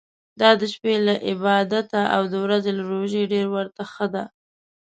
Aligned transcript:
دا 0.39 0.49
د 0.59 0.61
شپې 0.73 0.95
له 1.07 1.13
عبادته 1.29 2.01
او 2.15 2.21
د 2.31 2.33
ورځي 2.43 2.71
له 2.77 2.83
روژې 2.91 3.23
ډېر 3.33 3.45
ورته 3.55 3.81
ښه 3.91 4.05
ده. 4.13 4.23